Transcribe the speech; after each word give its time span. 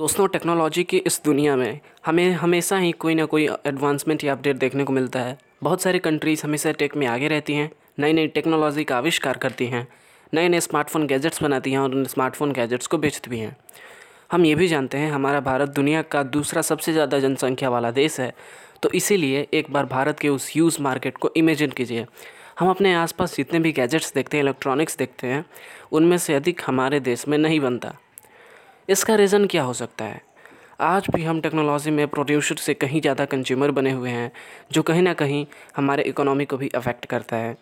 दोस्तों 0.00 0.26
टेक्नोलॉजी 0.28 0.82
की 0.84 0.98
इस 0.98 1.20
दुनिया 1.24 1.54
में 1.56 1.80
हमें 2.06 2.32
हमेशा 2.32 2.76
ही 2.78 2.92
कोई 2.92 3.14
ना 3.14 3.24
कोई 3.24 3.46
एडवांसमेंट 3.66 4.22
या 4.24 4.32
अपडेट 4.32 4.56
देखने 4.56 4.84
को 4.84 4.92
मिलता 4.92 5.20
है। 5.20 5.36
बहुत 5.62 5.82
सारी 5.82 5.98
कंट्रीज़ 5.98 6.44
हमेशा 6.44 6.72
टेक 6.72 6.96
में 6.96 7.06
आगे 7.06 7.28
रहती 7.28 7.54
हैं 7.54 7.70
नई 7.98 8.12
नई 8.12 8.28
टेक्नोलॉजी 8.28 8.84
का 8.84 8.96
आविष्कार 8.96 9.38
करती 9.38 9.66
हैं 9.66 9.86
नए 10.32 10.48
नए 10.48 10.60
स्मार्टफ़ोन 10.60 11.06
गैजेट्स 11.06 11.42
बनाती 11.42 11.72
हैं 11.72 11.78
और 11.78 11.94
उन 11.94 12.04
स्मार्टफ़ोन 12.06 12.52
गैजेट्स 12.52 12.86
को 12.86 12.98
बेचती 12.98 13.30
भी 13.30 13.38
हैं। 13.38 13.56
हम 14.32 14.44
ये 14.44 14.54
भी 14.54 14.68
जानते 14.68 14.98
हैं, 14.98 15.12
हमारा 15.12 15.40
भारत 15.42 15.68
दुनिया 15.70 16.02
का 16.02 16.22
दूसरा 16.32 16.62
सबसे 16.62 16.92
ज़्यादा 16.92 17.18
जनसंख्या 17.18 17.70
वाला 17.70 17.90
देश 17.92 18.20
है 18.20 18.32
तो 18.82 18.90
इसीलिए 18.94 19.46
एक 19.54 19.72
बार 19.72 19.86
भारत 19.86 20.18
के 20.18 20.28
उस 20.30 20.56
यूज़ 20.56 20.82
मार्केट 20.82 21.18
को 21.18 21.32
इमेजिन 21.36 21.70
कीजिए। 21.72 22.06
हम 22.58 22.70
अपने 22.70 22.94
आसपास 22.96 23.36
जितने 23.36 23.60
भी 23.60 23.72
गैजेट्स 23.74 24.14
देखते 24.14 24.36
हैं 24.36 24.44
इलेक्ट्रॉनिक्स 24.44 24.96
देखते 24.98 25.26
हैं, 25.26 25.44
उनमें 25.92 26.18
से 26.18 26.34
अधिक 26.34 26.60
हमारे 26.66 27.00
देश 27.02 27.28
में 27.28 27.38
नहीं 27.38 27.60
बनता। 27.60 27.98
इसका 28.90 29.14
रीज़न 29.14 29.46
क्या 29.46 29.62
हो 29.62 29.72
सकता 29.72 30.04
है? 30.04 30.20
आज 30.80 31.06
भी 31.10 31.22
हम 31.24 31.40
टेक्नोलॉजी 31.40 31.90
में 31.90 32.06
प्रोड्यूसर 32.08 32.56
से 32.56 32.74
कहीं 32.74 33.00
ज़्यादा 33.00 33.24
कंज्यूमर 33.24 33.70
बने 33.70 33.90
हुए 33.90 34.10
हैं, 34.10 34.30
जो 34.72 34.82
कहीं 34.82 35.02
ना 35.02 35.12
कहीं 35.14 35.46
हमारे 35.76 36.02
इकोनॉमी 36.02 36.44
को 36.44 36.56
भी 36.56 36.68
अफेक्ट 36.68 37.04
करता 37.06 37.36
है। 37.36 37.56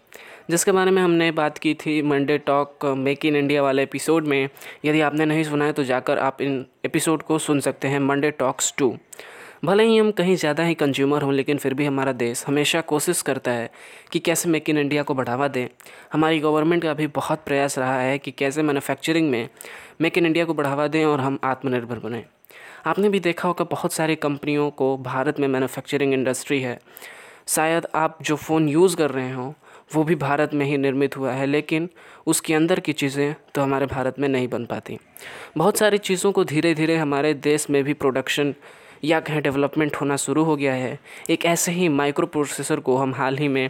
जिसके 0.51 0.73
बारे 0.73 0.91
में 0.91 1.03
हमने 1.03 1.31
बात 1.31 1.59
की 1.59 1.75
थी 1.75 2.01
Monday 2.03 2.39
talk 2.39 2.87
make 2.99 3.25
in 3.25 3.37
India 3.37 3.63
वाले 3.63 3.83
एपिसोड 3.83 4.27
में। 4.27 4.49
यदि 4.85 5.01
आपने 5.01 5.25
नहीं 5.25 5.45
सुना 5.45 5.65
है 5.65 5.73
तो 5.73 5.85
जाकर 5.85 6.19
आप 6.19 6.41
इन 6.43 6.65
एपिसोड 6.85 7.23
को 7.23 7.39
सुन 7.39 7.61
सकते 7.61 7.89
हैं 7.89 8.01
मंडे 8.01 8.31
टॉक्स 8.31 8.75
टू 8.79 8.97
भले 9.65 9.85
ही 9.85 9.97
हम 9.99 10.11
कहीं 10.11 10.35
ज़्यादा 10.37 10.65
ही 10.65 10.75
कंज्यूमर 10.75 11.23
हों, 11.23 11.33
लेकिन 11.33 11.59
फिर 11.59 11.75
भी 11.75 11.85
हमारा 11.85 12.13
देश 12.13 12.45
हमेशा 12.47 12.81
कोशिश 12.81 13.23
करता 13.23 13.51
है 13.51 13.71
कि 14.13 14.19
कैसे 14.19 14.49
मेक 14.49 14.69
इन 14.71 14.79
इंडिया 14.79 15.03
को 15.03 15.15
बढ़ावा 15.15 15.49
दें। 15.49 15.67
हमारी 16.13 16.39
गवर्नमेंट 16.41 16.83
का 16.83 16.95
भी 16.95 17.07
बहुत 17.07 17.43
प्रयास 17.47 17.79
रहा 17.79 18.01
है 18.01 18.19
कि 18.19 18.31
कैसे 18.31 18.63
मैन्युफैक्चरिंग 18.63 19.31
में 19.31 19.49
मेक 20.01 20.19
इन 20.19 20.27
इंडिया 20.27 20.45
को 20.45 20.55
बढ़ावा 20.55 20.87
दें 20.87 21.05
और 21.05 21.21
हम 21.21 21.39
आत्मनिर्भर 21.45 21.99
बने। 21.99 22.25
आपने 22.87 23.09
भी 23.09 23.21
देखा 23.21 23.49
होगा, 23.49 23.65
बहुत 23.65 23.93
सारी 23.93 24.17
कंपनियों 24.17 24.71
को 24.71 24.97
भारत 24.97 25.41
में 25.41 25.49
मैन्युफैक्चरिंग 25.49 26.15
इंडस्ट्री 26.15 26.61
है। 26.61 26.79
शायद 27.49 27.87
आप 27.95 28.19
जो 28.23 28.37
फ़ोन 28.37 28.69
यूज़ 28.69 28.97
कर 28.97 29.11
रहे 29.11 29.31
हों, 29.33 29.53
वो 29.95 30.05
भी 30.05 30.15
भारत 30.15 30.55
में 30.55 30.65
ही 30.67 30.77
निर्मित 30.77 31.17
हुआ 31.17 31.33
है, 31.33 31.47
लेकिन 31.47 31.89
उसके 32.27 32.55
अंदर 32.55 32.81
की 32.81 32.93
चीज़ें 32.93 33.35
तो 33.55 33.63
हमारे 33.63 33.87
भारत 33.87 34.19
में 34.19 34.29
नहीं 34.29 34.49
बन 34.49 34.65
पाती। 34.65 34.99
बहुत 35.57 35.79
सारी 35.79 35.99
चीज़ों 35.99 36.33
को 36.33 36.45
धीरे 36.45 36.75
धीरे 36.75 36.97
हमारे 36.97 37.35
देश 37.35 37.71
में 37.71 37.83
भी 37.85 37.93
प्रोडक्शन 37.95 38.55
या 39.05 39.21
कहें 39.21 39.43
डेवलपमेंट 39.43 39.97
होना 39.97 40.17
शुरू 40.17 40.45
हो 40.45 40.57
गया 40.57 40.75
है। 40.75 40.99
एक 41.31 41.45
ऐसे 41.45 41.73
ही 41.73 41.89
माइक्रो 41.89 42.27
प्रोसेसर 42.27 42.81
को 42.81 42.97
हम 42.97 43.15
हाल 43.15 43.39
ही 43.39 43.49
में 43.49 43.69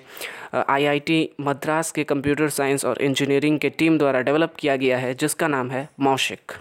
आईआईटी 0.55 1.29
मद्रास 1.41 1.91
के 1.93 2.05
कंप्यूटर 2.05 2.49
साइंस 2.49 2.85
और 2.85 3.03
इंजीनियरिंग 3.03 3.59
के 3.59 3.71
टीम 3.71 3.99
द्वारा 3.99 4.21
डेवलप 4.21 4.55
किया 4.59 4.77
गया 4.77 4.99
है, 4.99 5.15
जिसका 5.15 5.49
नाम 5.49 5.71
है 5.71 5.89
मौशिक। 6.01 6.53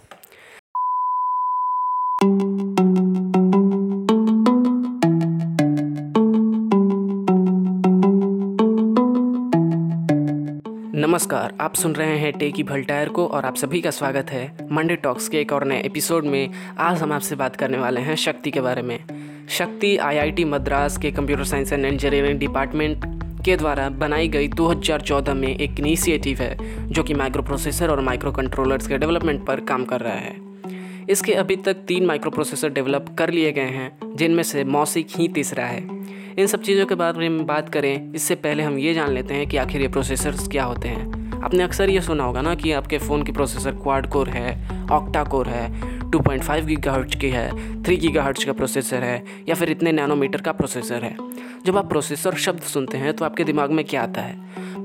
नमस्कार, 11.17 11.53
आप 11.61 11.75
सुन 11.75 11.93
रहे 11.93 12.17
हैं 12.17 12.33
टेकी 12.33 12.63
भल्टायर 12.63 13.09
को 13.09 13.27
और 13.27 13.45
आप 13.45 13.55
सभी 13.55 13.81
का 13.81 13.89
स्वागत 13.89 14.29
है 14.29 14.67
मंडे 14.71 14.95
टॉक्स 14.95 15.29
के 15.29 15.37
एक 15.37 15.53
और 15.53 15.65
नए 15.65 15.81
एपिसोड 15.81 16.25
में। 16.25 16.49
आज 16.77 17.01
हम 17.01 17.11
आपसे 17.11 17.35
बात 17.35 17.55
करने 17.55 17.77
वाले 17.77 18.01
हैं 18.01 18.15
शक्ति 18.15 18.51
के 18.51 18.61
बारे 18.61 18.81
में। 18.81 18.99
शक्ति 19.49 19.97
आईआईटी 19.97 20.45
मद्रास 20.45 20.97
के 20.97 21.11
computer 21.11 21.43
science 21.43 21.73
and 21.73 21.85
engineering 21.85 22.39
department 22.39 23.05
के 23.45 23.57
द्वारा 23.57 23.89
बनाई 23.89 24.27
गई 24.27 24.47
2014 24.47 25.33
में 25.33 25.57
एक 25.57 25.79
इनिशिएटिव 25.79 26.37
है, 26.37 26.85
जो 26.89 27.03
कि 27.03 27.13
माइक्रो 27.13 27.43
प्रोसेसर 27.43 27.89
और 27.89 28.01
माइक्रो 28.01 28.31
कंट्रोलर्स 28.31 28.87
के 28.87 28.97
डेवलपमेंट 28.97 29.45
पर 29.45 29.59
काम 29.59 29.85
कर 29.85 29.99
रहा 29.99 30.13
है। 30.13 30.35
इसके 31.09 31.33
अभी 31.33 31.55
तक 31.55 31.73
तीन 31.73 32.05
माइक्रो 32.05 32.31
प्रोसेसर 32.31 32.69
डेवलप 32.69 33.15
कर 33.19 33.29
लिए 33.29 33.51
गए 33.51 33.61
हैं, 33.61 34.15
जिनमें 34.15 34.43
से 34.43 34.63
मौसिक 34.63 35.07
ही 35.15 35.27
तीसरा 35.27 35.65
है। 35.65 35.97
इन 36.39 36.47
सब 36.47 36.61
चीज़ों 36.61 36.85
के 36.85 36.95
बारे 36.95 37.29
में 37.29 37.45
बात 37.45 37.69
करें, 37.69 38.13
इससे 38.13 38.35
पहले 38.35 38.63
हम 38.63 38.79
ये 38.79 38.93
जान 38.93 39.11
लेते 39.11 39.33
हैं 39.33 39.47
कि 39.47 39.57
आखिर 39.57 39.81
ये 39.81 39.87
प्रोसेसर्स 39.87 40.47
क्या 40.47 40.63
होते 40.63 40.87
हैं। 40.87 41.16
आपने 41.43 41.63
अक्सर 41.63 41.89
ये 41.89 42.01
सुना 42.01 42.23
होगा 42.23 42.41
ना 42.41 42.55
कि 42.55 42.71
आपके 42.71 42.97
फ़ोन 42.97 43.23
की 43.23 43.31
प्रोसेसर 43.31 43.71
क्वाड 43.71 44.07
कोर 44.07 44.29
है, 44.29 44.87
ऑक्टा 44.91 45.23
कोर 45.23 45.47
है 45.47 45.69
2.5 46.11 46.23
पॉइंट 46.25 46.65
गीगाहर्ट्ज 46.65 47.15
की 47.15 47.29
है 47.29 47.49
3 47.83 47.97
गीगाहर्ट्ज 47.97 48.43
का 48.43 48.53
प्रोसेसर 48.53 49.03
है, 49.03 49.23
या 49.49 49.55
फिर 49.55 49.69
इतने 49.69 49.91
नैनोमीटर 49.91 50.41
का 50.41 50.51
प्रोसेसर 50.51 51.03
है। 51.03 51.15
जब 51.65 51.77
आप 51.77 51.89
प्रोसेसर 51.89 52.35
शब्द 52.35 52.61
सुनते 52.63 52.97
हैं 52.97 53.13
तो 53.13 53.25
आपके 53.25 53.43
दिमाग 53.43 53.71
में 53.71 53.83
क्या 53.85 54.03
आता 54.03 54.21
है? 54.21 54.35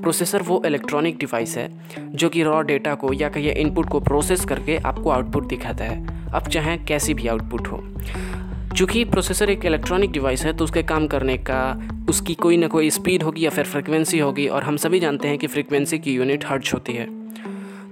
प्रोसेसर 0.02 0.42
वो 0.42 0.62
इलेक्ट्रॉनिक 0.66 1.18
डिवाइस 1.18 1.56
है, 1.56 1.68
जो 1.98 2.28
कि 2.28 2.42
रॉ 2.42 2.60
डेटा 2.62 2.94
को 2.94 3.12
या 3.12 3.28
कहीं 3.28 3.50
इनपुट 3.50 3.88
को 3.88 4.00
प्रोसेस 4.00 4.44
करके 4.44 4.76
आपको 4.76 5.10
आउटपुट 5.10 5.46
दिखाता 5.48 5.84
है। 5.84 6.30
अब 6.30 6.48
चाहे 6.48 6.76
कैसी 6.78 7.14
भी 7.14 7.28
आउटपुट 7.28 7.68
हो। 7.68 7.82
चूँकि 8.76 9.04
प्रोसेसर 9.04 9.50
एक 9.50 9.64
इलेक्ट्रॉनिक 9.64 10.12
डिवाइस 10.12 10.44
है 10.44 10.52
तो 10.52 10.64
उसके 10.64 10.82
काम 10.82 11.06
करने 11.06 11.36
का, 11.38 11.88
उसकी 12.10 12.34
कोई 12.34 12.56
ना 12.56 12.66
कोई 12.66 12.90
स्पीड 12.90 13.22
होगी 13.22 13.44
या 13.44 13.50
फिर 13.50 13.64
फ्रिक्वेंसी 13.64 14.18
होगी, 14.18 14.46
और 14.46 14.62
हम 14.62 14.76
सभी 14.76 15.00
जानते 15.00 15.28
हैं 15.28 15.38
कि 15.38 15.46
फ्रिक्वेंसी 15.46 15.98
की 15.98 16.14
यूनिट 16.14 16.44
हर्ट्ज 16.46 16.70
होती 16.74 16.92
है। 16.92 17.06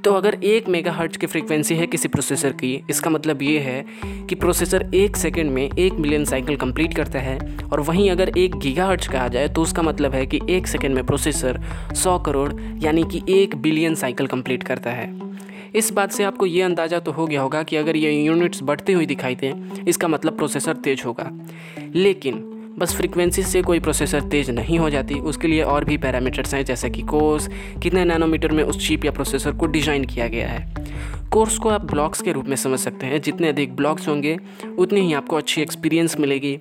तो 0.05 0.13
अगर 0.13 0.35
एक 0.35 0.69
मेगा 0.69 0.93
हर्ट्ज 0.93 1.17
की 1.17 1.27
फ्रिक्वेंसी 1.27 1.75
है 1.75 1.87
किसी 1.87 2.09
प्रोसेसर 2.09 2.53
की, 2.53 2.73
इसका 2.91 3.11
मतलब 3.11 3.43
ये 3.43 3.59
है 3.59 3.85
कि 4.29 4.35
प्रोसेसर 4.35 4.89
एक 4.95 5.17
सेकंड 5.17 5.51
में 5.51 5.63
एक 5.63 5.93
मिलियन 5.93 6.25
साइकिल 6.25 6.57
कंप्लीट 6.57 6.95
करता 6.95 7.19
है, 7.19 7.39
और 7.73 7.81
वहीं 7.81 8.11
अगर 8.11 8.39
एक 8.39 8.57
गीगा 8.57 8.87
हर्ट्ज 8.87 9.07
कहा 9.07 9.29
जाए 9.29 9.49
तो 9.49 9.63
उसका 9.63 9.83
मतलब 9.83 10.15
है 10.15 10.27
कि 10.27 10.41
एक 10.51 10.67
सेकंड 10.67 10.95
में 10.95 11.07
प्रोसेसर 11.07 11.61
सौ 11.95 12.19
करोड़, 12.19 12.53
यानी 12.83 13.05
कि 13.13 13.23
एक 13.29 13.57
बिलियन 13.57 13.95
साइकिल 13.95 14.27
कंप्लीट 14.27 14.63
करता 14.63 14.91
है। 14.91 15.30
इस 15.75 15.93
बात 15.93 16.13
से 16.13 16.25
आपको 16.25 16.47
ये 16.47 16.63
अंदाज़ा 16.63 16.99
तो 16.99 17.13
हो 17.13 17.27
गया 17.27 17.41
होगा 17.41 17.63
कि 17.63 17.77
अगर 17.77 17.97
ये 17.97 18.13
यूनिट्स 18.13 18.63
बढ़ती 18.63 18.93
हुई 18.93 19.07
दिखाई 19.07 19.35
दें, 19.35 19.85
इसका 19.85 20.09
मतलब 20.09 20.37
प्रोसेसर 20.37 20.77
तेज़ 20.77 21.03
होगा। 21.05 21.31
लेकिन 21.95 22.47
बस 22.79 22.95
फ्रीक्वेंसी 22.97 23.43
से 23.43 23.63
कोई 23.63 23.81
प्रोसेसर 23.81 24.21
तेज़ 24.23 24.51
नहीं 24.51 24.79
हो 24.79 24.91
जाती, 24.91 25.15
उसके 25.15 25.49
लिए 25.49 25.63
और 25.63 25.85
भी 25.85 25.97
पैरामीटर्स 25.99 26.55
हैं, 26.55 26.65
जैसे 26.65 26.91
कि 26.91 27.03
कोर्स 27.03 27.49
कितने 27.83 28.05
नैनोमीटर 28.05 28.53
में 28.53 28.63
उस 28.65 28.87
चिप 28.87 29.05
या 29.05 29.11
प्रोसेसर 29.11 29.53
को 29.53 29.67
डिज़ाइन 29.67 30.05
किया 30.05 30.29
गया 30.29 30.49
है। 30.49 31.29
कोर्स 31.31 31.59
को 31.59 31.69
आप 31.69 31.85
ब्लॉक्स 31.85 32.23
के 32.23 32.33
रूप 32.33 32.47
में 32.47 32.57
समझ 32.57 32.79
सकते 32.79 33.07
हैं, 33.07 33.21
जितने 33.23 33.49
अधिक 33.49 33.77
ब्लॉक्स 33.77 34.09
होंगे, 34.09 34.37
उतनी 34.79 35.01
ही 35.01 35.13
आपको 35.13 35.37
अच्छी 35.37 35.63
एक्सपीरियंस 35.63 36.19
मिलेगी 36.21 36.59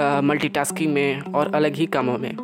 मल्टीटास्किंग 0.00 0.92
में 0.94 1.20
और 1.20 1.54
अलग 1.54 1.74
ही 1.74 1.86
कामों 1.86 2.18
में। 2.18 2.34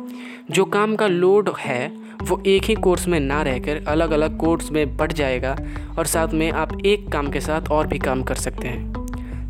जो 0.51 0.65
काम 0.65 0.95
का 0.95 1.07
लोड 1.07 1.49
है 1.59 2.04
वो 2.23 2.43
एक 2.45 2.63
ही 2.63 2.75
कोर्स 2.75 3.07
में 3.07 3.19
ना 3.19 3.41
रहकर 3.41 3.83
अलग 3.87 4.11
अलग 4.11 4.37
कोर्स 4.37 4.71
में 4.71 4.97
बढ़ 4.97 5.11
जाएगा 5.11 5.57
और 5.99 6.05
साथ 6.05 6.27
में 6.27 6.51
आप 6.51 6.85
एक 6.85 7.09
काम 7.09 7.31
के 7.31 7.39
साथ 7.39 7.71
और 7.71 7.87
भी 7.87 7.99
काम 7.99 8.23
कर 8.23 8.35
सकते 8.35 8.67
हैं। 8.67 8.95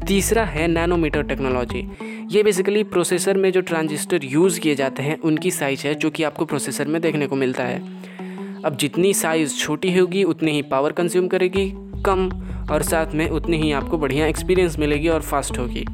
तीसरा 0.08 0.44
है 0.46 0.68
नैनोमीटर 0.68 1.24
टेक्नोलॉजी 1.24 1.92
ये 2.32 2.44
बेसिकली 2.44 2.84
प्रोसेसर 2.84 3.38
में 3.38 3.52
जो 3.52 3.62
ट्रांजिस्टर 3.62 4.20
यूज़ 4.24 4.60
किए 4.60 4.76
जाते 4.76 5.04
हैं, 5.04 5.20
उनकी 5.20 5.52
साइज़ 5.52 5.88
है 5.88 5.96
जो 5.96 6.10
कि 6.10 6.24
आपको 6.24 6.46
प्रोसेसर 6.46 6.88
में 6.88 7.02
देखने 7.02 7.28
को 7.28 7.36
मिलता 7.36 7.64
है। 7.64 7.82
अब 8.66 8.78
जितनी 8.80 9.14
साइज़ 9.14 9.56
छोटी 9.56 9.98
होगी, 9.98 10.24
उतनी 10.24 10.52
ही 10.52 10.62
पावर 10.62 10.92
कंज्यूम 10.92 11.28
करेगी, 11.28 11.74
कम 12.06 12.30
और 12.72 12.82
साथ 12.82 13.14
में 13.14 13.30
उतनी 13.30 13.58
ही 13.58 13.72
आपको 13.72 13.98
बढ़िया 13.98 14.28
एक्सपीरियंस 14.28 14.80
मिलेगी 14.80 15.08
और 15.08 15.22
फास्ट 15.22 15.58
होगी। 15.58 15.86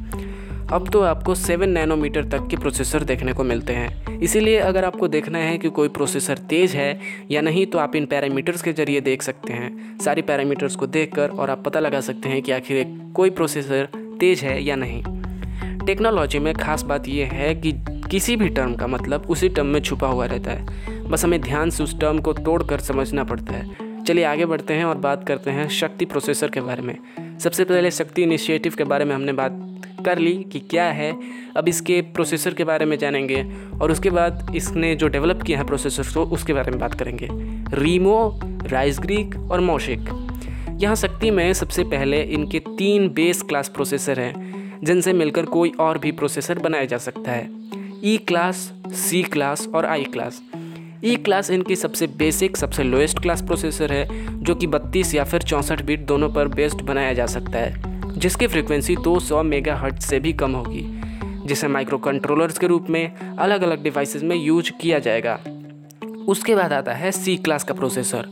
अब 0.72 0.88
तो 0.88 1.00
आपको 1.00 1.34
सेवन 1.34 1.68
नैनोमीटर 1.68 2.24
तक 2.24 2.46
के 2.50 2.56
प्रोसेसर 2.56 3.04
देखने 3.04 3.32
को 3.32 3.44
मिलते 3.44 3.72
हैं। 3.72 4.18
इसीलिए 4.18 4.58
अगर 4.58 4.84
आपको 4.84 5.08
देखना 5.08 5.38
है 5.38 5.58
कि 5.58 5.68
कोई 5.68 5.88
प्रोसेसर 5.88 6.38
तेज़ 6.50 6.76
है 6.76 6.98
या 7.30 7.40
नहीं 7.40 7.66
तो 7.66 7.78
आप 7.78 7.96
इन 7.96 8.06
पैरामीटर्स 8.06 8.62
के 8.62 8.72
ज़रिए 8.72 9.00
देख 9.00 9.22
सकते 9.22 9.52
हैं। 9.52 9.98
सारी 9.98 10.22
पैरामीटर्स 10.22 10.76
को 10.76 10.86
देखकर 10.86 11.30
और 11.30 11.50
आप 11.50 11.62
पता 11.64 11.80
लगा 11.80 12.00
सकते 12.00 12.28
हैं 12.28 12.40
कि 12.42 12.52
आखिर 12.52 12.84
कोई 13.14 13.30
प्रोसेसर 13.30 13.88
तेज़ 14.20 14.44
है 14.44 14.62
या 14.64 14.76
नहीं। 14.76 15.02
टेक्नोलॉजी 15.86 16.38
में 16.38 16.54
ख़ास 16.54 16.82
बात 16.82 17.08
यह 17.08 17.32
है 17.32 17.54
कि 17.54 17.72
किसी 18.10 18.36
भी 18.36 18.48
टर्म 18.48 18.74
का 18.74 18.86
मतलब 18.86 19.26
उसी 19.30 19.48
टर्म 19.48 19.66
में 19.66 19.80
छुपा 19.80 20.08
हुआ 20.08 20.26
रहता 20.26 20.50
है। 20.50 21.08
बस 21.08 21.24
हमें 21.24 21.40
ध्यान 21.40 21.70
से 21.70 21.82
उस 21.84 21.98
टर्म 22.00 22.18
को 22.18 22.32
तोड़ 22.32 22.62
कर 22.62 22.80
समझना 22.80 23.24
पड़ता 23.24 23.54
है। 23.54 23.91
चलिए 24.06 24.24
आगे 24.24 24.46
बढ़ते 24.46 24.74
हैं 24.74 24.84
और 24.84 24.96
बात 24.96 25.26
करते 25.26 25.50
हैं 25.50 25.68
शक्ति 25.68 26.04
प्रोसेसर 26.04 26.50
के 26.50 26.60
बारे 26.60 26.82
में। 26.82 26.98
सबसे 27.38 27.64
पहले 27.64 27.90
शक्ति 27.90 28.22
इनिशिएटिव 28.22 28.74
के 28.78 28.84
बारे 28.84 29.04
में 29.04 29.14
हमने 29.14 29.32
बात 29.32 29.82
कर 30.06 30.18
ली 30.18 30.32
कि 30.52 30.60
क्या 30.60 30.84
है। 30.84 31.12
अब 31.56 31.68
इसके 31.68 32.00
प्रोसेसर 32.02 32.54
के 32.54 32.64
बारे 32.64 32.84
में 32.84 32.98
जानेंगे 32.98 33.42
और 33.80 33.92
उसके 33.92 34.10
बाद 34.10 34.52
इसने 34.56 34.94
जो 34.94 35.08
डेवलप 35.08 35.42
किया 35.42 35.58
है 35.58 35.66
प्रोसेसर 35.66 36.02
को, 36.14 36.24
उसके 36.24 36.52
बारे 36.52 36.70
में 36.70 36.80
बात 36.80 36.94
करेंगे। 36.94 37.28
रीमो 37.76 38.40
राइस 38.44 39.00
ग्रीक 39.00 39.36
और 39.50 39.60
मोशिक 39.60 40.00
यहाँ 40.80 40.94
शक्ति 40.96 41.30
में 41.30 41.52
सबसे 41.52 41.84
पहले 41.84 42.22
इनके 42.22 42.58
तीन 42.58 43.08
बेस 43.08 43.42
क्लास 43.42 43.68
प्रोसेसर 43.68 44.20
हैं, 44.20 44.80
जिनसे 44.84 45.12
मिलकर 45.12 45.44
कोई 45.44 45.72
और 45.80 45.98
भी 45.98 46.12
प्रोसेसर 46.12 46.58
बनाया 46.58 46.84
जा 46.84 46.98
सकता 46.98 47.32
है। 47.32 47.48
ई 48.04 48.16
क्लास 48.16 48.72
सी 48.88 49.22
क्लास 49.22 49.68
और 49.74 49.86
आई 49.86 50.04
क्लास 50.04 50.42
ई 51.04 51.16
क्लास 51.16 51.50
इनकी 51.50 51.76
सबसे 51.76 52.06
बेसिक, 52.06 52.56
सबसे 52.56 52.82
लोएस्ट 52.82 53.18
क्लास 53.18 53.42
प्रोसेसर 53.42 53.92
है, 53.92 54.08
जो 54.42 54.54
कि 54.54 54.66
32 54.66 55.14
या 55.14 55.24
फिर 55.24 55.42
चौंसठ 55.42 55.82
बिट 55.82 56.06
दोनों 56.06 56.32
पर 56.32 56.48
बेस्ड 56.48 56.82
बनाया 56.82 57.12
जा 57.12 57.26
सकता 57.26 57.58
है, 57.58 57.82
जिसकी 58.18 58.46
फ्रिक्वेंसी 58.46 58.96
200 58.96 59.42
मेगाहर्ट्ज 59.42 60.02
से 60.02 60.20
भी 60.20 60.32
कम 60.32 60.52
होगी, 60.52 61.00
जिसे 61.46 61.68
माइक्रो 61.68 61.98
कंट्रोलर्स 61.98 62.58
के 62.58 62.66
रूप 62.66 62.90
में 62.90 63.36
अलग 63.38 63.62
अलग 63.62 63.82
डिवाइसेस 63.82 64.22
में 64.22 64.36
यूज़ 64.36 64.70
किया 64.80 64.98
जाएगा। 64.98 65.40
उसके 66.28 66.54
बाद 66.54 66.72
आता 66.72 66.92
है 66.92 67.12
सी 67.12 67.36
क्लास 67.36 67.64
का 67.64 67.74
प्रोसेसर। 67.74 68.28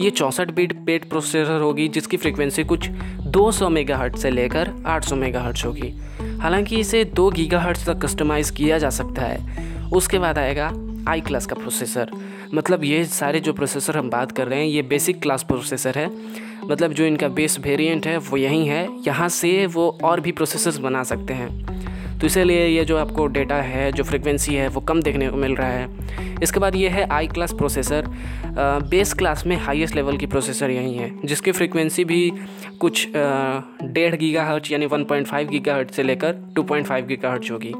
ये 0.00 0.10
चौंसठ 0.10 0.50
बिट 0.50 0.86
पेट 0.86 1.08
प्रोसेसर 1.08 1.60
होगी, 1.60 1.88
जिसकी 1.88 2.16
फ्रिक्वेंसी 2.16 2.64
कुछ 2.64 2.88
200 3.26 3.68
मेगाहर्ट्ज 3.68 4.18
से 4.18 4.30
लेकर 4.30 4.72
800 4.86 5.16
मेगाहर्ट्ज 5.16 5.64
होगी। 5.64 5.94
हालाँकि 6.40 6.76
इसे 6.76 7.04
2 7.04 7.30
गीगाहर्ट्ज 7.30 7.86
तक 7.86 7.98
कस्टमाइज़ 7.98 8.52
किया 8.52 8.78
जा 8.78 8.90
सकता 8.90 9.22
है। 9.22 9.70
उसके 9.92 10.18
बाद 10.18 10.38
आएगा 10.38 10.72
आई 11.08 11.20
क्लास 11.20 11.46
का 11.46 11.56
प्रोसेसर। 11.56 12.10
मतलब 12.54 12.84
ये 12.84 13.04
सारे 13.04 13.40
जो 13.40 13.52
प्रोसेसर 13.52 13.96
हम 13.96 14.10
बात 14.10 14.32
कर 14.32 14.48
रहे 14.48 14.58
हैं, 14.58 14.66
ये 14.66 14.82
बेसिक 14.82 15.20
क्लास 15.22 15.42
प्रोसेसर 15.42 15.98
है। 15.98 16.10
मतलब 16.64 16.92
जो 16.92 17.04
इनका 17.04 17.28
बेस 17.28 17.58
वेरिएंट 17.60 18.06
है, 18.06 18.16
वो 18.18 18.36
यही 18.36 18.66
है। 18.66 18.86
यहाँ 19.06 19.28
से 19.28 19.66
वो 19.66 19.88
और 20.02 20.20
भी 20.20 20.32
प्रोसेसर्स 20.32 20.78
बना 20.78 21.02
सकते 21.02 21.34
हैं। 21.34 22.18
तो 22.18 22.26
इसीलिए 22.26 22.66
ये 22.66 22.84
जो 22.84 22.96
आपको 22.96 23.26
डेटा 23.26 23.56
है, 23.56 23.90
जो 23.92 24.04
फ्रिक्वेंसी 24.04 24.54
है, 24.54 24.68
वो 24.68 24.80
कम 24.80 25.00
देखने 25.02 25.28
को 25.28 25.36
मिल 25.36 25.54
रहा 25.54 25.68
है। 25.68 26.38
इसके 26.42 26.60
बाद 26.60 26.76
ये 26.76 26.88
है 26.88 27.08
I 27.08 27.26
class 27.26 27.52
processor 27.52 28.06
base 28.90 29.12
class 29.12 29.46
में 29.46 29.56
हाईएस्ट 29.56 29.96
लेवल 29.96 30.16
की 30.16 30.26
प्रोसेसर 30.26 30.70
यही 30.70 30.94
है, 30.94 31.10
जिसकी 31.24 31.52
फ्रिक्वेंसी 31.52 32.04
भी 32.04 32.32
कुछ 32.80 33.06
डेढ़ 33.14 34.14
गीगा 34.14 34.44
हर्च 34.44 34.70
यानी 34.70 34.86
1.5 34.86 35.48
गीगा 35.48 35.74
हर्च 35.74 35.90
से 35.90 36.02
लेकर 36.02 36.32
2.5 36.52 37.06
गीगा 37.06 37.30
हर्च 37.30 37.50
होगी। 37.50 37.74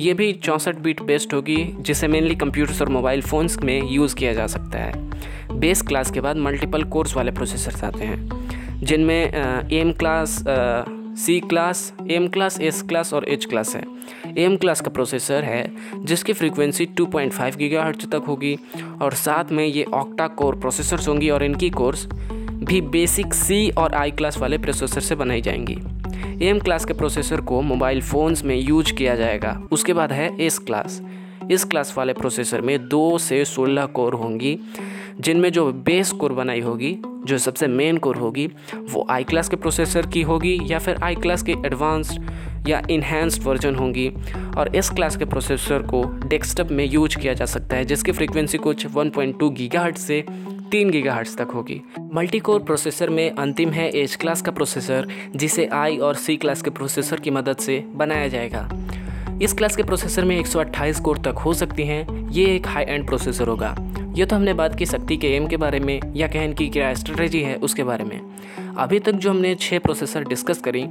ये 0.00 0.12
भी 0.14 0.32
चौंसठ 0.32 0.76
बीट 0.76 1.00
बेस्ड 1.02 1.32
होगी, 1.34 1.56
जिसे 1.80 2.08
मेनली 2.08 2.34
कंप्यूटर्स 2.34 2.82
और 2.82 2.88
मोबाइल 2.88 3.22
फ़ोन्स 3.22 3.58
में 3.58 3.90
यूज़ 3.90 4.14
किया 4.16 4.32
जा 4.32 4.46
सकता 4.46 4.78
है। 4.78 5.58
बेस 5.58 5.82
क्लास 5.82 6.10
के 6.10 6.20
बाद 6.20 6.36
मल्टीपल 6.36 6.82
कोर्स 6.84 7.16
वाले 7.16 7.30
प्रोसेसर्स 7.30 7.84
आते 7.84 8.04
हैं, 8.04 8.78
जिनमें 8.82 9.68
M 9.72 9.92
class 9.92 10.44
C 11.18 11.38
class 11.40 11.92
M 12.10 12.28
class 12.28 12.60
S 12.60 12.82
class 12.82 13.12
और 13.14 13.24
एच 13.28 13.44
क्लास 13.44 13.74
है। 13.76 13.82
एम 14.38 14.56
क्लास 14.56 14.80
का 14.80 14.90
प्रोसेसर 14.90 15.44
है, 15.44 15.70
जिसकी 16.04 16.32
फ्रीक्वेंसी 16.32 16.86
2.5 16.86 17.10
पॉइंट 17.12 18.10
तक 18.12 18.24
होगी, 18.28 18.56
और 19.02 19.14
साथ 19.14 19.52
में 19.52 19.64
ये 19.66 19.84
ऑक्टा 19.84 20.26
कोर 20.28 20.60
प्रोसेसर्स 20.60 21.08
होंगी 21.08 21.30
और 21.30 21.44
इनकी 21.44 21.70
कोर्स 21.70 22.06
भी 22.06 22.80
बेसिक 22.80 23.34
सी 23.34 23.68
और 23.70 23.94
आई 23.94 24.10
क्लास 24.10 24.38
वाले 24.38 24.58
प्रोसेसर 24.58 25.00
से 25.00 25.14
बनाई 25.14 25.40
जाएँगी। 25.40 25.78
एम 26.42 26.58
क्लास 26.58 26.84
के 26.84 26.92
प्रोसेसर 26.92 27.40
को 27.40 27.62
मोबाइल 27.62 28.00
फ़ोन्स 28.00 28.44
में 28.44 28.56
यूज़ 28.56 28.92
किया 28.92 29.16
जाएगा। 29.16 29.68
उसके 29.72 29.92
बाद 29.92 30.12
है 30.12 30.36
एस 30.40 30.58
क्लास 30.58 31.02
इस 31.50 31.64
क्लास 31.64 31.94
वाले 31.98 32.12
प्रोसेसर 32.12 32.60
में 32.60 32.88
दो 32.88 33.18
से 33.18 33.44
सोलह 33.44 33.86
कोर 33.86 34.14
होंगी, 34.14 34.58
जिनमें 35.20 35.52
जो 35.52 35.72
बेस 35.72 36.12
कोर 36.12 36.32
बनाई 36.32 36.60
होगी, 36.60 36.98
जो 37.26 37.38
सबसे 37.38 37.66
मेन 37.66 37.98
कोर 37.98 38.16
होगी, 38.16 38.50
वो 38.74 39.06
आई 39.10 39.24
क्लास 39.24 39.48
के 39.48 39.56
प्रोसेसर 39.56 40.06
की 40.06 40.22
होगी 40.22 40.60
या 40.62 40.78
फिर 40.78 40.96
आई 41.02 41.14
क्लास 41.14 41.42
के 41.42 41.52
एडवांस्ड 41.52 42.22
या 42.68 42.82
इन्हेंस्ड 42.90 43.42
वर्जन 43.42 43.74
होंगी। 43.74 44.12
और 44.58 44.76
इस 44.76 44.90
क्लास 44.90 45.16
के 45.16 45.24
प्रोसेसर 45.24 45.78
को 45.78 46.04
डेस्कटॉप 46.26 46.70
में 46.70 46.84
यूज़ 46.84 47.18
किया 47.18 47.34
जा 47.34 47.44
सकता 47.44 47.76
है, 47.76 47.84
जिसकी 47.84 48.12
फ्रीक्वेंसी 48.12 48.58
कुछ 48.58 48.86
1.2 48.86 49.50
गीगाहर्ट्ज 49.50 49.98
से 49.98 50.24
तीन 50.72 50.90
गीगा 50.90 51.22
तक 51.22 51.48
होगी। 51.54 51.82
मल्टी 52.14 52.38
कोर 52.38 52.62
प्रोसेसर 52.62 53.10
में 53.10 53.30
अंतिम 53.30 53.70
है 53.70 53.88
एच 53.90 54.14
क्लास 54.14 54.42
का 54.42 54.52
प्रोसेसर 54.52 55.08
जिसे 55.36 55.66
आई 55.66 55.96
और 55.96 56.14
सी 56.14 56.36
क्लास 56.36 56.62
के 56.62 56.70
प्रोसेसर 56.70 57.20
की 57.20 57.30
मदद 57.30 57.56
से 57.56 57.84
बनाया 57.94 58.28
जाएगा। 58.28 58.68
इस 59.42 59.52
क्लास 59.52 59.76
के 59.76 59.82
प्रोसेसर 59.82 60.24
में 60.24 60.40
128 60.40 61.00
कोर 61.00 61.18
तक 61.18 61.38
हो 61.44 61.54
सकती 61.54 61.82
हैं। 61.82 62.30
ये 62.30 62.56
एक 62.56 62.66
हाई 62.66 62.84
एंड 62.84 63.06
प्रोसेसर 63.06 63.48
होगा। 63.48 63.76
ये 64.18 64.24
तो 64.26 64.36
हमने 64.36 64.52
बात 64.54 64.74
की 64.74 64.86
शक्ति 64.86 65.16
के 65.16 65.28
एम 65.34 65.46
के 65.46 65.56
बारे 65.56 65.78
में 65.80 66.00
या 66.16 66.26
कहन 66.26 66.52
की 66.52 66.68
क्या 66.68 66.92
स्ट्रेटजी 66.94 67.40
है 67.40 67.54
उसके 67.56 67.82
बारे 67.84 68.04
में। 68.04 68.20
अभी 68.78 68.98
तक 68.98 69.12
जो 69.12 69.30
हमने 69.30 69.54
छः 69.54 69.78
प्रोसेसर 69.78 70.24
डिस्कस 70.24 70.58
करी, 70.58 70.82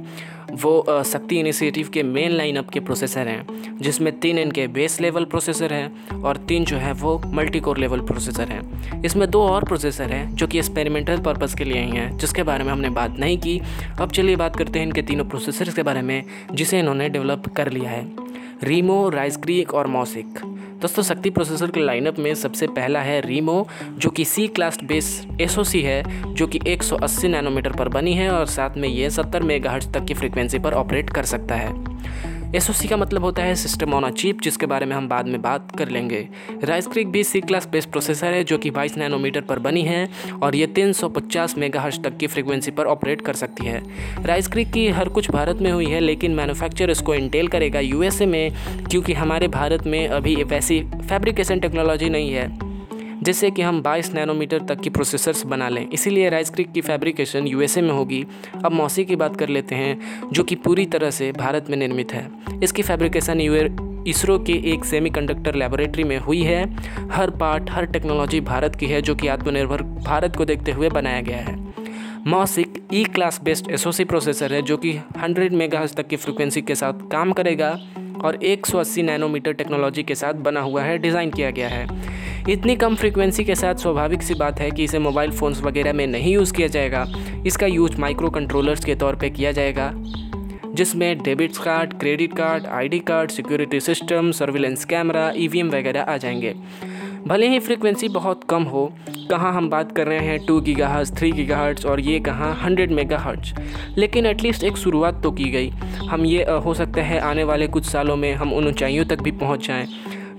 वो 0.52 1.02
शक्ति 1.04 1.38
इनिशिएटिव 1.38 1.88
के 1.88 2.02
मेन 2.02 2.30
लाइनअप 2.30 2.68
के 2.68 2.80
प्रोसेसर 2.80 3.28
हैं, 3.28 3.76
जिसमें 3.80 4.12
तीन 4.20 4.38
इनके 4.38 4.66
बेस 4.66 5.00
लेवल 5.00 5.24
प्रोसेसर 5.24 5.72
हैं 5.72 6.20
और 6.20 6.36
तीन 6.36 6.64
जो 6.64 6.76
है 6.76 6.92
वो 6.92 7.20
मल्टी 7.26 7.60
कोर 7.60 7.78
लेवल 7.78 8.00
प्रोसेसर 8.00 8.48
हैं। 8.48 9.02
इसमें 9.04 9.28
दो 9.30 9.42
और 9.42 9.64
प्रोसेसर 9.64 10.12
हैं 10.12 10.34
जो 10.34 10.46
कि 10.46 10.58
एक्सपेरिमेंटल 10.58 11.18
पर्पज़ 11.18 11.56
के 11.56 11.64
लिए 11.64 11.82
ही 11.82 11.90
हैं, 11.90 12.16
जिसके 12.18 12.42
बारे 12.42 12.64
में 12.64 12.72
हमने 12.72 12.90
बात 12.90 13.18
नहीं 13.18 13.38
की। 13.38 13.60
अब 14.00 14.10
चलिए 14.10 14.36
बात 14.36 14.56
करते 14.56 14.78
हैं 14.78 14.86
इनके 14.86 15.02
तीनों 15.02 15.24
प्रोसेसर 15.24 15.70
के 15.70 15.82
बारे 15.82 16.02
में, 16.02 16.22
जिसे 16.54 16.78
इन्होंने 16.78 17.08
डेवलप 17.08 17.48
कर 17.56 17.72
लिया 17.72 17.90
है। 17.90 18.27
रीमो 18.62 19.08
राइस 19.08 19.36
क्रीक 19.36 19.74
और 19.74 19.86
मौसिक। 19.86 20.26
दोस्तों, 20.82 21.02
शक्ति 21.02 21.30
प्रोसेसर 21.30 21.70
के 21.70 21.80
लाइनअप 21.80 22.18
में 22.18 22.34
सबसे 22.34 22.66
पहला 22.66 23.00
है 23.00 23.20
रीमो, 23.20 23.68
जो 23.98 24.10
कि 24.10 24.24
सी 24.24 24.48
क्लास 24.48 24.78
बेस 24.84 25.26
एस 25.40 25.72
है, 25.74 26.34
जो 26.34 26.46
कि 26.46 26.60
180 26.66 27.28
नैनोमीटर 27.28 27.72
पर 27.72 27.88
बनी 27.88 28.12
है 28.12 28.30
और 28.30 28.46
साथ 28.46 28.70
में 28.76 28.88
ये 28.88 29.10
70 29.10 29.42
मेगाहर्ट्ज 29.42 29.92
तक 29.92 30.04
की 30.04 30.14
फ्रीक्वेंसी 30.14 30.58
पर 30.58 30.72
ऑपरेट 30.72 31.10
कर 31.10 31.22
सकता 31.22 31.54
है। 31.54 31.87
SOC 32.54 32.88
का 32.88 32.96
मतलब 32.96 33.22
होता 33.22 33.42
है 33.42 33.54
सिस्टम 33.54 33.94
ऑन 33.94 34.04
अ 34.04 34.10
चिप 34.10 34.40
जिसके 34.40 34.66
बारे 34.66 34.86
में 34.86 34.96
हम 34.96 35.08
बाद 35.08 35.26
में 35.26 35.42
बात 35.42 35.76
कर 35.76 35.88
लेंगे। 35.88 36.28
राइस 36.64 36.86
क्रिक 36.86 37.08
भी 37.08 37.24
सी 37.24 37.40
क्लास 37.40 37.68
बेस्ड 37.68 37.90
प्रोसेसर 37.90 38.26
है, 38.26 38.44
जो 38.44 38.58
कि 38.58 38.70
22 38.70 38.98
नैनोमीटर 38.98 39.40
पर 39.40 39.58
बनी 39.58 39.82
है, 39.82 40.08
और 40.42 40.56
ये 40.56 40.66
350 40.66 41.58
मेगाहर्ट्ज 41.58 42.02
तक 42.04 42.16
की 42.16 42.26
फ्रीक्वेंसी 42.26 42.70
पर 42.70 42.86
ऑपरेट 42.86 43.20
कर 43.20 43.34
सकती 43.34 43.66
है। 43.66 43.82
राइस 44.24 44.48
क्रिक 44.48 44.72
की 44.72 44.88
हर 44.88 45.08
कुछ 45.08 45.30
भारत 45.30 45.56
में 45.56 45.72
हुई 45.72 45.86
है, 45.86 46.00
लेकिन 46.00 46.34
मैनुफैक्चर 46.34 46.90
इसको 46.90 47.14
इंटेल 47.14 47.48
करेगा 47.48 47.80
यूएसए 47.80 48.26
में, 48.26 48.52
क्योंकि 48.90 49.12
हमारे 49.12 49.48
भारत 49.48 49.86
में 49.86 50.08
अभी 50.08 50.34
वैसी 50.34 50.80
फैब्रिकेशन 50.82 51.60
टेक्नोलॉजी 51.60 52.08
नहीं 52.08 52.32
है। 52.32 52.67
जिससे 53.28 53.50
कि 53.50 53.62
हम 53.62 53.82
22 53.82 54.14
नैनोमीटर 54.14 54.58
तक 54.58 54.80
की 54.80 54.90
प्रोसेसर्स 54.90 55.44
बना 55.46 55.68
लें। 55.68 55.88
इसीलिए 55.88 56.28
राइस 56.28 56.50
क्रिक 56.50 56.72
की 56.72 56.80
फैब्रिकेशन 56.80 57.46
यूएसए 57.46 57.80
में 57.80 57.90
होगी। 57.90 58.24
अब 58.64 58.72
मौसी 58.72 59.04
की 59.04 59.16
बात 59.16 59.36
कर 59.36 59.48
लेते 59.48 59.74
हैं, 59.74 60.28
जो 60.32 60.42
कि 60.42 60.54
पूरी 60.54 60.86
तरह 60.86 61.10
से 61.10 61.32
भारत 61.32 61.66
में 61.70 61.76
निर्मित 61.76 62.12
है। 62.12 62.28
इसकी 62.62 62.82
फैब्रिकेशन 62.82 63.40
इसरो 64.06 64.38
के 64.38 64.52
एक 64.72 64.84
सेमीकंडक्टर 64.84 65.54
लेबोरेटरी 65.54 66.04
में 66.04 66.16
हुई 66.18 66.42
है। 66.42 66.64
हर 67.10 67.30
पार्ट 67.30 67.70
हर 67.70 67.86
टेक्नोलॉजी 67.86 68.40
भारत 68.40 68.76
की 68.76 68.86
है, 68.86 69.02
जो 69.02 69.14
कि 69.14 69.28
आत्मनिर्भर 69.28 69.82
भारत 69.82 70.36
को 70.36 70.44
देखते 70.44 70.72
हुए 70.72 70.88
बनाया 70.88 71.20
गया 71.20 71.38
है। 71.38 71.56
Moushik 72.26 72.82
E 72.94 73.04
class 73.04 73.40
based 73.42 73.70
SOC 73.70 74.04
processor 74.04 74.52
है, 74.52 74.62
जो 74.62 74.76
कि 74.76 74.98
100 75.18 75.52
मेगाहर्ट्ज 75.52 75.94
तक 75.94 76.08
की 76.08 76.16
फ्रिक्वेंसी 76.16 76.62
के 76.62 76.74
साथ 76.74 77.08
काम 77.12 77.32
करेगा 77.32 77.78
और 78.24 78.38
180 78.44 79.02
नैनोमीटर 79.02 79.52
टेक्नोलॉजी 79.52 80.02
के 80.02 80.14
साथ 80.14 80.34
बना 80.34 80.60
हुआ 80.60 80.82
है 80.82 80.98
डिज़ाइन 80.98 81.30
किया 81.30 81.50
गया 81.50 81.68
है। 81.68 82.27
इतनी 82.48 82.74
कम 82.76 82.94
फ्रीक्वेंसी 82.94 83.44
के 83.44 83.54
साथ 83.54 83.74
स्वाभाविक 83.74 84.22
सी 84.22 84.34
बात 84.34 84.60
है 84.60 84.70
कि 84.70 84.84
इसे 84.84 84.98
मोबाइल 84.98 85.30
फ़ोन्स 85.30 85.60
वगैरह 85.62 85.92
में 85.92 86.06
नहीं 86.06 86.32
यूज़ 86.34 86.52
किया 86.52 86.68
जाएगा। 86.68 87.04
इसका 87.46 87.66
यूज़ 87.66 87.96
माइक्रो 88.00 88.30
कंट्रोलर्स 88.30 88.84
के 88.84 88.94
तौर 88.94 89.16
पर 89.16 89.28
किया 89.28 89.52
जाएगा, 89.52 89.90
जिसमें 90.74 91.22
debit 91.22 91.56
card 91.56 91.92
credit 92.00 92.36
card 92.36 92.66
ID 92.66 92.98
card 92.98 93.30
security 93.30 93.80
system 93.80 94.30
surveillance 94.32 94.84
camera 94.84 95.30
EVM 95.36 95.70
वगैरह 95.70 96.02
आ 96.02 96.16
जाएँगे। 96.16 96.54
भले 97.26 97.48
ही 97.48 97.58
फ्रीक्वेंसी 97.58 98.08
बहुत 98.08 98.44
कम 98.50 98.62
हो, 98.62 98.90
कहाँ 99.30 99.52
हम 99.52 99.70
बात 99.70 99.92
कर 99.92 100.06
रहे 100.06 100.18
हैं 100.18 100.44
two 100.46 100.60
giga 100.60 100.88
hertz 100.88 101.16
three 101.16 101.32
giga 101.32 101.58
hertz 101.58 101.86
और 101.86 102.00
ये 102.00 102.18
कहाँ 102.20 102.54
हंड्रेड 102.62 102.92
मेगा 102.92 103.18
हर्ट्स 103.18 103.52
लेकिन 103.98 104.26
एटलीस्ट 104.26 104.64
एक 104.64 104.76
शुरुआत 104.76 105.22
तो 105.22 105.30
की 105.30 105.50
गई। 105.50 105.68
हम 106.08 106.26
ये 106.26 106.44
हो 106.64 106.74
सकता 106.74 107.02
है 107.02 107.18
आने 107.20 107.44
वाले 107.44 107.66
कुछ 107.68 107.84
सालों 107.84 108.16
में 108.16 108.32
हम 108.34 108.52
उन 108.52 108.68
ऊंचाइयों 108.68 109.04
तक 109.04 109.22
भी 109.22 109.30
पहुँच 109.34 109.66
जाएँ। 109.66 109.86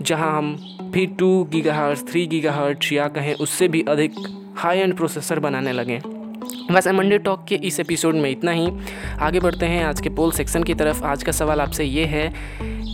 जहाँ 0.01 0.37
हम 0.37 0.55
भी 0.93 1.05
two 1.05 1.43
giga 1.43 1.73
hertz 1.75 2.03
three 2.09 2.25
giga 2.27 2.51
hertz 2.51 2.91
या 2.93 3.07
कहें 3.07 3.33
उससे 3.33 3.67
भी 3.67 3.81
अधिक 3.89 4.13
हाई 4.57 4.79
एंड 4.79 4.95
प्रोसेसर 4.97 5.39
बनाने 5.39 5.71
लगे 5.71 6.01
वैसे 6.71 6.91
मंडे 6.91 7.17
टॉक 7.17 7.45
के 7.49 7.55
इस 7.55 7.79
एपिसोड 7.79 8.15
में 8.15 8.29
इतना 8.29 8.51
ही। 8.51 8.71
आगे 9.19 9.39
बढ़ते 9.39 9.65
हैं 9.65 9.83
आज 9.85 10.01
के 10.01 10.09
पोल 10.09 10.31
सेक्शन 10.31 10.63
की 10.63 10.73
तरफ़। 10.73 11.03
आज 11.03 11.23
का 11.23 11.31
सवाल 11.31 11.61
आपसे 11.61 11.83
ये 11.83 12.05
है 12.05 12.33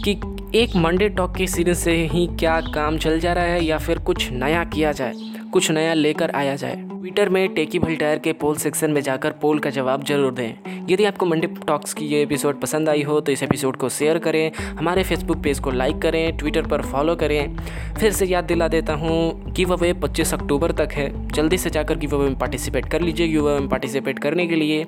कि 0.04 0.12
एक 0.56 0.76
मंडे 0.76 1.10
टॉक 1.10 1.36
के 1.36 1.48
सीरीज़ 1.48 1.78
से 1.78 1.96
ही 2.08 2.28
क्या 2.40 2.60
काम 2.76 2.98
चल 2.98 3.20
जा 3.20 3.34
रहा 3.34 3.44
है 3.44 3.64
या 3.66 3.78
फिर 3.78 4.00
कुछ 4.00 4.32
नया 4.32 4.64
किया 4.64 4.92
जाए, 4.92 5.14
कुछ 5.54 5.72
नया 5.72 5.94
लेकर 5.94 6.32
आया 6.32 6.56
जाए? 6.56 6.85
ट्विटर 7.06 7.30
में 7.30 7.54
टेकी 7.54 7.80
भल्टायर 7.80 8.20
के 8.20 8.32
पोल 8.34 8.56
सेक्शन 8.56 8.92
में 8.92 9.00
जाकर 9.02 9.32
पोल 9.32 9.60
का 9.60 9.70
जवाब 9.70 10.04
ज़रूर 10.04 10.32
दें। 10.34 10.86
यदि 10.90 11.06
आपको 11.06 11.26
मंडे 11.26 11.48
टॉक्स 11.68 11.94
की 11.94 12.06
ये 12.06 12.22
एपिसोड 12.22 12.60
पसंद 12.62 12.90
आई 12.90 13.02
हो 13.02 13.20
तो 13.20 13.32
इस 13.32 13.44
एपिसोड 13.44 13.76
को 13.76 13.90
शेयर 13.90 14.18
करें, 14.18 14.52
हमारे 14.78 15.04
फेसबुक 15.04 15.44
पेज 15.44 15.60
को 15.60 15.72
लाइक 15.72 16.02
करें, 16.02 16.38
ट्विटर 16.38 16.68
पर 16.68 16.82
फॉलो 16.82 17.16
करें। 17.16 17.56
फिर 18.00 18.12
से 18.12 18.26
याद 18.26 18.44
दिला 18.44 18.68
देता 18.68 18.94
हूँ 18.94 19.52
गिव 19.52 19.74
अवे 19.74 19.92
पच्चीस 19.94 20.34
अक्टूबर 20.34 20.72
तक 20.72 20.94
है। 20.94 21.08
जल्दी 21.28 21.58
से 21.58 21.70
जाकर 21.70 21.98
गिव 21.98 22.16
अवे 22.16 22.30
में 22.30 22.40
पार्टिसिपेट 22.40 22.90
कर 22.92 23.02
लीजिए 23.02 23.28
गिव 23.28 23.50
अवे 23.50 23.60
में 23.60 23.70
पार्टिसिपेट 23.70 24.20
करने 24.20 24.48
के 24.48 24.56
लिए। 24.56 24.86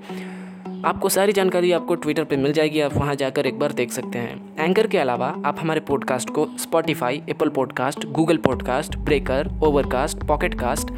आपको 0.86 1.10
सारी 1.10 1.34
जानकारी 1.34 1.72
आपको 1.72 1.96
ट्विटर 1.96 2.24
पे 2.24 2.38
मिल 2.38 2.52
जाएगी, 2.54 2.80
आप 2.80 2.94
वहाँ 2.94 3.16
जाकर 3.16 3.46
एक 3.46 3.60
बार 3.60 3.72
देख 3.74 3.92
सकते 3.92 4.18
हैं। 4.18 4.42
एंकर 4.60 4.88
के 4.88 4.98
अलावा 4.98 5.28
आप 5.46 5.60
हमारे 5.60 5.80
पॉडकास्ट 5.88 6.30
को 6.30 6.48
Spotify 6.60 7.22
Apple 7.30 7.50
podcast 7.50 8.06
Google 8.10 8.38
podcast 8.38 8.98
Breaker 8.98 9.52
Overcast 9.64 10.28
Pocket 10.28 10.60
Cast 10.60 10.92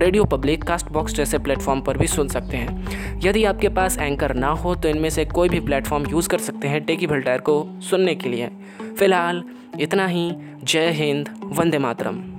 Radio 0.00 0.24
Public 0.24 0.62
Castbox 0.88 1.14
जैसे 1.14 1.38
प्लेटफॉर्म 1.38 1.80
पर 1.80 1.96
भी 1.96 2.06
सुन 2.06 2.28
सकते 2.28 2.56
हैं। 2.56 3.20
यदि 3.24 3.44
आपके 3.44 3.68
पास 3.68 3.98
एंकर 3.98 4.34
ना 4.34 4.48
हो 4.48 4.74
तो 4.74 4.88
इनमें 4.88 5.10
से 5.10 5.24
कोई 5.24 5.48
भी 5.48 5.60
प्लेटफॉर्म 5.60 6.06
यूज़ 6.10 6.28
कर 6.28 6.38
सकते 6.38 6.68
हैं 6.68 6.84
टेकी 6.84 7.06
भल्टायर 7.06 7.40
को 7.40 7.68
सुनने 7.80 8.14
के 8.14 8.28
लिए। 8.28 8.50
फ़िलहाल, 8.98 9.42
इतना 9.80 10.06
ही। 10.06 10.32
जय 10.64 10.90
हिंद, 10.90 11.28
वंदे 11.44 11.78
मातरम। 11.78 12.22